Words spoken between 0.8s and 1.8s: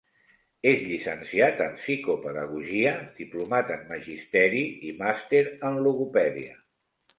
llicenciat en